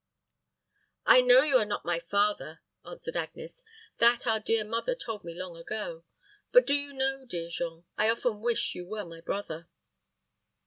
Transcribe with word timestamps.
"I 1.05 1.21
know 1.21 1.43
you 1.43 1.57
are 1.57 1.65
not 1.65 1.85
my 1.85 1.99
father," 1.99 2.61
answered 2.83 3.15
Agnes. 3.15 3.63
"That 3.99 4.25
our 4.25 4.39
dear 4.39 4.65
mother 4.65 4.95
told 4.95 5.23
me 5.23 5.35
long 5.35 5.55
ago; 5.55 6.05
but 6.51 6.65
do 6.65 6.73
you 6.73 6.91
know, 6.91 7.23
dear 7.23 7.49
Jean, 7.49 7.85
I 7.99 8.09
often 8.09 8.41
wish 8.41 8.73
you 8.73 8.87
were 8.87 9.05
my 9.05 9.21
brother." 9.21 9.69